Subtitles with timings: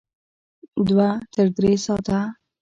[0.87, 2.19] دوه تر درې ساعته